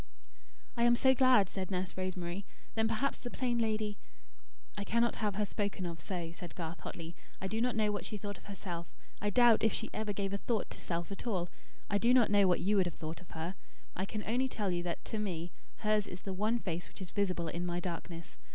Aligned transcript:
"I 0.75 0.81
am 0.81 0.95
so 0.95 1.13
glad," 1.13 1.47
said 1.47 1.69
Nurse 1.69 1.95
Rosemary. 1.95 2.43
"Then 2.73 2.87
perhaps 2.87 3.19
the 3.19 3.29
plain 3.29 3.59
lady" 3.59 3.99
"I 4.79 4.83
cannot 4.83 5.17
have 5.17 5.35
her 5.35 5.45
spoken 5.45 5.85
of 5.85 5.99
so," 5.99 6.31
said 6.31 6.55
Garth, 6.55 6.79
hotly. 6.79 7.15
"I 7.39 7.47
do 7.47 7.61
not 7.61 7.75
know 7.75 7.91
what 7.91 8.03
she 8.07 8.17
thought 8.17 8.39
of 8.39 8.45
herself 8.45 8.87
I 9.21 9.29
doubt 9.29 9.61
if 9.63 9.71
she 9.73 9.91
ever 9.93 10.11
gave 10.11 10.33
a 10.33 10.39
thought 10.39 10.71
to 10.71 10.79
self 10.81 11.11
at 11.11 11.27
all. 11.27 11.49
I 11.87 11.99
do 11.99 12.15
not 12.15 12.31
know 12.31 12.47
what 12.47 12.61
you 12.61 12.77
would 12.77 12.87
have 12.87 12.95
thought 12.95 13.21
of 13.21 13.29
her. 13.37 13.53
I 13.95 14.05
can 14.05 14.23
only 14.25 14.47
tell 14.47 14.71
you 14.71 14.81
that, 14.81 15.05
to 15.05 15.19
me, 15.19 15.51
hers 15.77 16.07
is 16.07 16.23
the 16.23 16.33
one 16.33 16.57
face 16.57 16.87
which 16.87 16.99
is 16.99 17.11
visible 17.11 17.47
in 17.47 17.63
my 17.63 17.79
darkness. 17.79 18.37